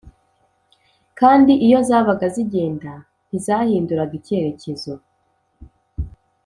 Kandi 1.19 1.53
iyo 1.65 1.79
zabaga 1.89 2.25
zigenda 2.35 2.91
ntizahinduraga 3.27 4.13
icyerekezo 4.19 4.91